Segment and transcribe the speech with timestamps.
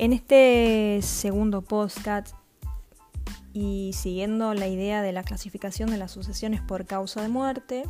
[0.00, 2.36] En este segundo podcast
[3.52, 7.82] y siguiendo la idea de la clasificación de las sucesiones por causa de muerte,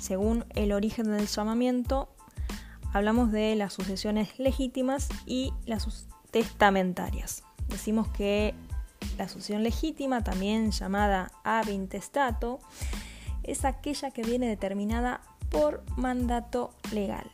[0.00, 2.08] según el origen del llamamiento,
[2.92, 7.44] hablamos de las sucesiones legítimas y las testamentarias.
[7.68, 8.56] Decimos que
[9.16, 12.58] la sucesión legítima, también llamada ab intestato,
[13.44, 15.20] es aquella que viene determinada
[15.50, 17.30] por mandato legal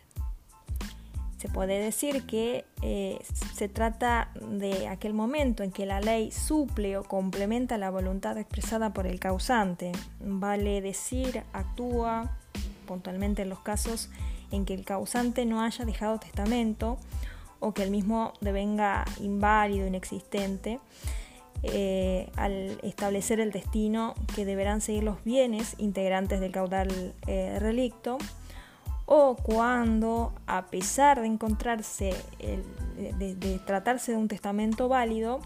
[1.44, 3.18] se puede decir que eh,
[3.52, 8.94] se trata de aquel momento en que la ley suple o complementa la voluntad expresada
[8.94, 9.92] por el causante.
[10.20, 12.38] Vale decir, actúa
[12.86, 14.08] puntualmente en los casos
[14.52, 16.96] en que el causante no haya dejado testamento
[17.60, 20.80] o que el mismo devenga inválido, inexistente,
[21.62, 28.16] eh, al establecer el destino que deberán seguir los bienes integrantes del caudal eh, relicto
[29.06, 35.40] o cuando, a pesar de encontrarse, de, tratarse de un testamento válido,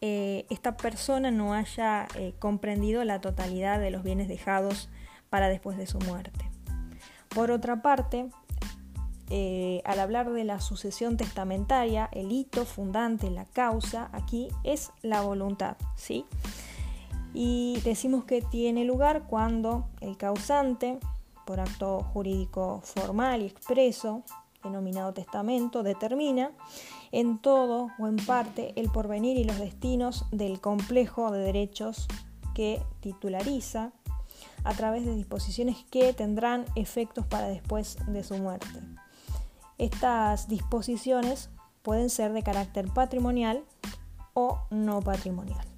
[0.00, 4.88] eh, esta persona no haya eh, comprendido la totalidad de los bienes dejados
[5.28, 6.50] para después de su muerte.
[7.28, 8.28] Por otra parte,
[9.28, 15.20] eh, al hablar de la sucesión testamentaria, el hito fundante, la causa aquí es la
[15.20, 16.24] voluntad, ¿sí?
[17.32, 20.98] Y decimos que tiene lugar cuando el causante
[21.46, 24.22] por acto jurídico formal y expreso,
[24.62, 26.52] denominado testamento, determina
[27.12, 32.06] en todo o en parte el porvenir y los destinos del complejo de derechos
[32.54, 33.92] que titulariza
[34.64, 38.80] a través de disposiciones que tendrán efectos para después de su muerte.
[39.78, 41.48] Estas disposiciones
[41.82, 43.64] pueden ser de carácter patrimonial
[44.34, 45.69] o no patrimonial.